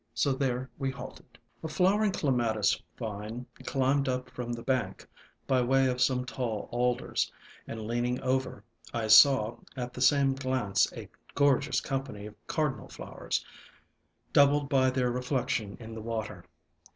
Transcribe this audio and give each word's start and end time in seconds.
So 0.15 0.33
there 0.33 0.67
we 0.79 0.89
halted. 0.89 1.37
A 1.61 1.67
flowering 1.67 2.11
Clematis 2.11 2.81
vine 2.97 3.45
climbed 3.67 4.09
up 4.09 4.31
from 4.31 4.51
the 4.51 4.63
bank 4.63 5.07
by 5.45 5.61
way 5.61 5.85
of 5.85 6.01
some 6.01 6.25
tall 6.25 6.67
Alders, 6.71 7.31
and 7.67 7.85
leaning 7.85 8.19
over, 8.21 8.63
I 8.95 9.05
saw 9.05 9.59
at 9.77 9.93
the 9.93 10.01
same 10.01 10.33
glance 10.33 10.91
a 10.93 11.07
gorgeous 11.35 11.81
company 11.81 12.25
of 12.25 12.33
Cardinal 12.47 12.89
Flowers, 12.89 13.45
doubled 14.33 14.69
by 14.69 14.89
their 14.89 15.11
reflection 15.11 15.77
in 15.79 15.93
the 15.93 16.01
water. 16.01 16.45